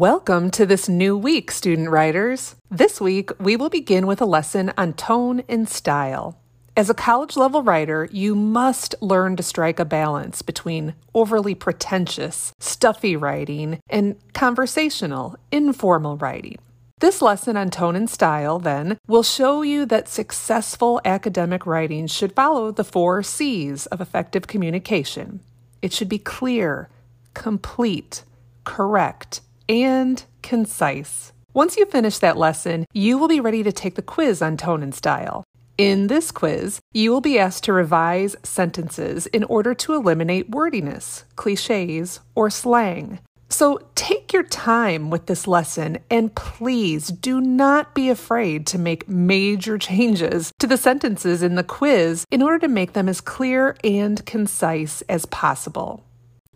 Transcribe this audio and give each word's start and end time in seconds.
Welcome 0.00 0.50
to 0.52 0.64
this 0.64 0.88
new 0.88 1.14
week, 1.14 1.50
student 1.50 1.90
writers. 1.90 2.56
This 2.70 3.02
week, 3.02 3.38
we 3.38 3.54
will 3.54 3.68
begin 3.68 4.06
with 4.06 4.22
a 4.22 4.24
lesson 4.24 4.72
on 4.78 4.94
tone 4.94 5.42
and 5.46 5.68
style. 5.68 6.38
As 6.74 6.88
a 6.88 6.94
college 6.94 7.36
level 7.36 7.62
writer, 7.62 8.08
you 8.10 8.34
must 8.34 8.94
learn 9.02 9.36
to 9.36 9.42
strike 9.42 9.78
a 9.78 9.84
balance 9.84 10.40
between 10.40 10.94
overly 11.14 11.54
pretentious, 11.54 12.54
stuffy 12.58 13.14
writing 13.14 13.78
and 13.90 14.16
conversational, 14.32 15.36
informal 15.52 16.16
writing. 16.16 16.56
This 17.00 17.20
lesson 17.20 17.58
on 17.58 17.68
tone 17.68 17.94
and 17.94 18.08
style, 18.08 18.58
then, 18.58 18.96
will 19.06 19.22
show 19.22 19.60
you 19.60 19.84
that 19.84 20.08
successful 20.08 21.02
academic 21.04 21.66
writing 21.66 22.06
should 22.06 22.32
follow 22.34 22.72
the 22.72 22.84
four 22.84 23.22
C's 23.22 23.84
of 23.84 24.00
effective 24.00 24.46
communication. 24.46 25.40
It 25.82 25.92
should 25.92 26.08
be 26.08 26.18
clear, 26.18 26.88
complete, 27.34 28.24
correct, 28.64 29.42
and 29.70 30.24
concise. 30.42 31.32
Once 31.54 31.76
you 31.76 31.86
finish 31.86 32.18
that 32.18 32.36
lesson, 32.36 32.84
you 32.92 33.16
will 33.16 33.28
be 33.28 33.38
ready 33.38 33.62
to 33.62 33.70
take 33.70 33.94
the 33.94 34.02
quiz 34.02 34.42
on 34.42 34.56
tone 34.56 34.82
and 34.82 34.92
style. 34.92 35.44
In 35.78 36.08
this 36.08 36.32
quiz, 36.32 36.80
you 36.92 37.12
will 37.12 37.20
be 37.20 37.38
asked 37.38 37.64
to 37.64 37.72
revise 37.72 38.34
sentences 38.42 39.26
in 39.28 39.44
order 39.44 39.72
to 39.74 39.94
eliminate 39.94 40.50
wordiness, 40.50 41.24
cliches, 41.36 42.18
or 42.34 42.50
slang. 42.50 43.20
So 43.48 43.80
take 43.94 44.32
your 44.32 44.42
time 44.42 45.08
with 45.08 45.26
this 45.26 45.46
lesson 45.46 45.98
and 46.10 46.34
please 46.34 47.08
do 47.08 47.40
not 47.40 47.94
be 47.94 48.10
afraid 48.10 48.66
to 48.68 48.78
make 48.78 49.08
major 49.08 49.78
changes 49.88 50.52
to 50.58 50.66
the 50.66 50.76
sentences 50.76 51.44
in 51.44 51.54
the 51.54 51.64
quiz 51.64 52.24
in 52.30 52.42
order 52.42 52.58
to 52.58 52.68
make 52.68 52.92
them 52.92 53.08
as 53.08 53.20
clear 53.20 53.76
and 53.84 54.26
concise 54.26 55.02
as 55.02 55.26
possible. 55.26 56.04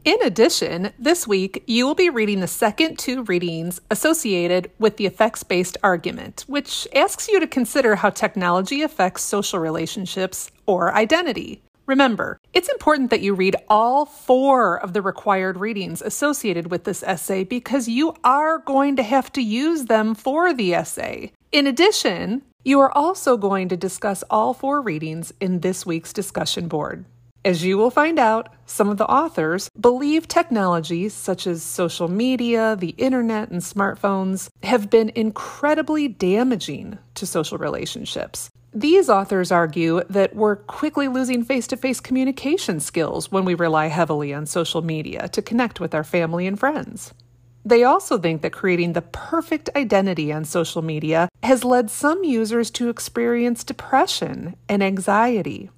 In 0.05 0.21
addition, 0.21 0.93
this 0.99 1.27
week 1.27 1.65
you 1.67 1.87
will 1.87 1.95
be 1.95 2.11
reading 2.11 2.41
the 2.41 2.47
second 2.47 2.99
two 2.99 3.23
readings 3.23 3.81
associated 3.91 4.71
with 4.79 4.99
the 4.99 5.07
effects 5.07 5.43
based 5.43 5.79
argument, 5.83 6.45
which 6.47 6.87
asks 6.95 7.27
you 7.27 7.41
to 7.41 7.47
consider 7.47 7.97
how 7.97 8.11
technology 8.11 8.83
affects 8.83 9.23
social 9.23 9.61
relationships 9.61 10.51
or 10.67 10.93
identity. 10.95 11.63
Remember, 11.87 12.39
it's 12.53 12.69
important 12.69 13.09
that 13.11 13.23
you 13.23 13.33
read 13.33 13.57
all 13.71 14.05
four 14.05 14.79
of 14.79 14.93
the 14.93 15.01
required 15.01 15.57
readings 15.57 16.03
associated 16.03 16.71
with 16.71 16.85
this 16.85 17.03
essay 17.03 17.43
because 17.43 17.89
you 17.89 18.15
are 18.25 18.59
going 18.59 18.97
to 18.97 19.03
have 19.03 19.33
to 19.33 19.43
use 19.43 19.87
them 19.87 20.15
for 20.15 20.53
the 20.53 20.75
essay. 20.75 21.33
In 21.51 21.67
addition, 21.67 22.43
you 22.63 22.79
are 22.81 22.93
also 22.93 23.39
going 23.39 23.71
to 23.71 23.77
discuss 23.77 24.23
all 24.29 24.53
four 24.53 24.83
readings 24.83 25.33
in 25.41 25.61
this 25.61 25.87
week's 25.87 26.13
discussion 26.13 26.69
board. 26.69 27.07
As 27.45 27.63
you 27.63 27.77
will 27.77 27.91
find 27.91 28.19
out, 28.19 28.49
some 28.65 28.89
of 28.89 28.97
the 28.97 29.07
authors 29.07 29.69
believe 29.79 30.27
technologies 30.27 31.13
such 31.13 31.47
as 31.47 31.63
social 31.63 32.09
media, 32.09 32.75
the 32.75 32.95
internet, 32.97 33.51
and 33.51 33.61
smartphones 33.61 34.49
have 34.63 34.89
been 34.89 35.13
incredibly 35.15 36.09
damaging 36.09 36.97
to 37.17 37.27
social 37.27 37.59
relationships. 37.59 38.49
These 38.73 39.11
authors 39.11 39.53
argue 39.53 40.03
that 40.09 40.35
we're 40.35 40.57
quickly 40.57 41.07
losing 41.07 41.45
face 41.45 41.67
to 41.67 41.77
face 41.77 42.01
communication 42.01 42.81
skills 42.81 43.31
when 43.31 43.45
we 43.45 43.55
rely 43.55 43.89
heavily 43.89 44.33
on 44.33 44.47
social 44.47 44.81
media 44.81 45.29
to 45.29 45.43
connect 45.43 45.81
with 45.81 45.95
our 45.95 46.03
family 46.03 46.47
and 46.47 46.59
friends. 46.59 47.13
They 47.63 47.85
also 47.85 48.17
think 48.17 48.41
that 48.41 48.53
creating 48.53 48.95
the 48.95 49.03
perfect 49.03 49.69
identity 49.77 50.33
on 50.33 50.47
social 50.47 50.81
media 50.81 51.29
has 51.43 51.63
led 51.63 51.91
some 51.91 52.25
users 52.25 52.71
to 52.73 52.89
experience 52.89 53.65
depression 53.65 54.57
and 54.67 54.83
anxiety. 54.83 55.71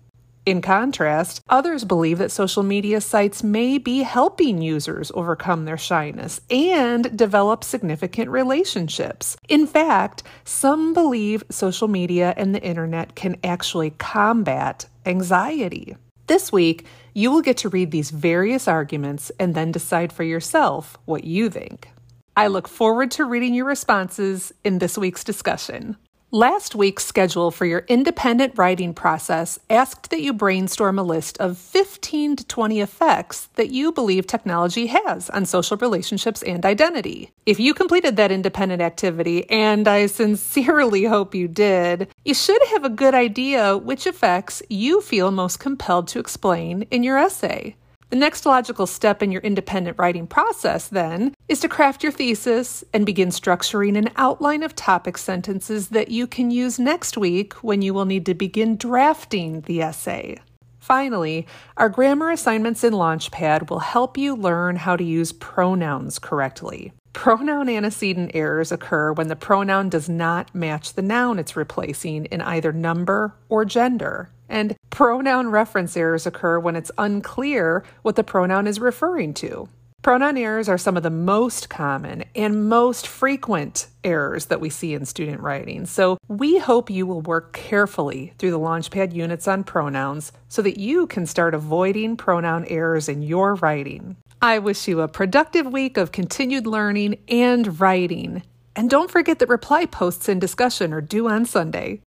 In 0.47 0.63
contrast, 0.63 1.41
others 1.49 1.85
believe 1.85 2.19
that 2.19 2.31
social 2.31 2.63
media 2.63 3.01
sites 3.01 3.43
may 3.43 3.79
be 3.79 4.05
helping 4.05 4.63
users 4.63 5.11
overcome 5.13 5.65
their 5.65 5.77
shyness 5.77 6.41
and 6.49 7.19
develop 7.19 7.65
significant 7.65 8.31
relationships. 8.31 9.37
In 9.49 9.67
fact, 9.67 10.23
some 10.45 10.95
believe 10.95 11.43
social 11.51 11.89
media 11.89 12.33
and 12.37 12.55
the 12.55 12.63
internet 12.63 13.17
can 13.17 13.37
actually 13.43 13.91
combat 13.91 14.87
anxiety. 15.05 15.97
This 16.29 16.53
week, 16.53 16.87
you 17.13 17.33
will 17.33 17.43
get 17.43 17.57
to 17.59 17.69
read 17.69 17.91
these 17.91 18.13
various 18.13 18.69
arguments 18.69 19.33
and 19.41 19.53
then 19.53 19.73
decide 19.73 20.13
for 20.13 20.23
yourself 20.23 20.97
what 21.07 21.25
you 21.25 21.51
think. 21.51 21.89
I 22.37 22.47
look 22.47 22.69
forward 22.69 23.11
to 23.13 23.25
reading 23.25 23.53
your 23.53 23.65
responses 23.65 24.53
in 24.63 24.79
this 24.79 24.97
week's 24.97 25.25
discussion. 25.25 25.97
Last 26.33 26.75
week's 26.75 27.07
schedule 27.07 27.53
for 27.53 27.67
your 27.67 27.85
independent 27.87 28.59
writing 28.59 28.95
process 28.95 29.61
asked 29.71 30.11
that 30.11 30.23
you 30.23 30.33
brainstorm 30.33 30.99
a 30.99 31.05
list 31.05 31.39
of 31.39 31.57
15 31.57 32.35
to 32.35 32.45
20 32.45 32.81
effects 32.81 33.47
that 33.55 33.71
you 33.71 33.93
believe 33.93 34.27
technology 34.27 34.87
has 34.87 35.31
on 35.31 35.47
social 35.47 35.77
relationships 35.77 36.43
and 36.43 36.67
identity. 36.67 37.31
If 37.47 37.61
you 37.61 37.75
completed 37.75 38.17
that 38.17 38.33
independent 38.33 38.83
activity, 38.83 39.49
and 39.49 39.87
I 39.87 40.07
sincerely 40.07 41.05
hope 41.15 41.33
you 41.33 41.47
did, 41.47 42.09
you 42.25 42.35
should 42.35 42.61
have 42.71 42.83
a 42.83 42.91
good 42.91 43.15
idea 43.15 43.79
which 43.79 44.05
effects 44.05 44.65
you 44.69 45.01
feel 45.03 45.31
most 45.31 45.61
compelled 45.61 46.09
to 46.09 46.19
explain 46.19 46.83
in 46.91 47.05
your 47.05 47.19
essay. 47.19 47.77
The 48.09 48.17
next 48.17 48.47
logical 48.47 48.87
step 48.87 49.21
in 49.21 49.33
your 49.33 49.43
independent 49.43 49.99
writing 49.99 50.29
process, 50.29 50.87
then, 50.87 51.35
is 51.49 51.59
to 51.61 51.69
craft 51.69 52.05
your 52.05 52.13
thesis 52.13 52.85
and 52.93 53.05
begin 53.05 53.31
structuring 53.31 53.99
an 53.99 54.11
outline 54.17 54.63
of 54.63 54.77
topic 54.77 55.19
sentences 55.19 55.89
that 55.89 56.09
you 56.09 56.29
can 56.29 56.53
use 56.53 56.79
next 56.79 57.19
week 57.19 57.55
when 57.65 57.83
you 57.83 57.93
will 57.93 58.05
need 58.05 58.25
to 58.27 58.35
begin 58.35 58.77
drafting 58.77 59.63
the 59.63 59.83
essay. 59.83 60.39
Finally, 60.79 61.49
our 61.77 61.89
grammar 61.89 62.31
assignments 62.31 62.85
in 62.85 62.93
Launchpad 62.93 63.69
will 63.69 63.81
help 63.81 64.17
you 64.17 64.37
learn 64.37 64.77
how 64.77 64.95
to 64.95 65.03
use 65.03 65.33
pronouns 65.33 66.21
correctly. 66.21 66.93
Pronoun 67.13 67.69
antecedent 67.69 68.31
errors 68.35 68.71
occur 68.71 69.13
when 69.13 69.27
the 69.27 69.35
pronoun 69.35 69.89
does 69.89 70.09
not 70.09 70.55
match 70.55 70.93
the 70.93 71.03
noun 71.03 71.41
it's 71.41 71.57
replacing 71.57 72.27
in 72.27 72.41
either 72.41 72.73
number 72.73 73.35
or 73.49 73.65
gender. 73.65 74.31
And 74.49 74.77
pronoun 74.91 75.49
reference 75.49 75.97
errors 75.97 76.27
occur 76.27 76.59
when 76.59 76.77
it's 76.77 76.93
unclear 76.99 77.85
what 78.03 78.17
the 78.17 78.25
pronoun 78.25 78.67
is 78.67 78.81
referring 78.81 79.35
to. 79.35 79.69
Pronoun 80.03 80.37
errors 80.37 80.69
are 80.69 80.79
some 80.79 80.97
of 80.97 81.03
the 81.03 81.11
most 81.11 81.69
common 81.69 82.23
and 82.37 82.69
most 82.69 83.09
frequent 83.09 83.89
errors 84.05 84.47
that 84.47 84.61
we 84.61 84.71
see 84.71 84.95
in 84.95 85.05
student 85.05 85.41
writing. 85.41 85.85
So, 85.85 86.17
we 86.29 86.59
hope 86.59 86.91
you 86.91 87.07
will 87.07 87.23
work 87.23 87.53
carefully 87.53 88.33
through 88.39 88.53
the 88.53 88.59
Launchpad 88.59 89.13
units 89.13 89.49
on 89.49 89.65
pronouns 89.65 90.31
so 90.49 90.63
that 90.63 90.79
you 90.79 91.09
can 91.09 91.27
start 91.27 91.55
avoiding 91.55 92.17
pronoun 92.17 92.65
errors 92.67 93.09
in 93.09 93.23
your 93.23 93.57
writing. 93.57 94.17
I 94.41 94.61
wish 94.61 94.87
you 94.87 95.01
a 95.01 95.09
productive 95.09 95.67
week 95.67 95.97
of 95.97 96.13
continued 96.13 96.69
learning 96.69 97.19
and 97.27 97.81
writing. 97.81 98.45
And 98.77 98.89
don't 98.89 99.11
forget 99.11 99.41
that 99.41 99.49
reply 99.49 99.87
posts 99.87 100.29
and 100.29 100.41
discussion 100.41 100.93
are 100.93 101.01
due 101.01 101.27
on 101.27 101.47
Sunday. 101.47 102.03